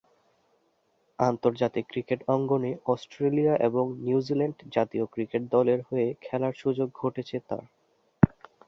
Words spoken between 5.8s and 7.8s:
হয়ে খেলার সুযোগ ঘটেছে তার।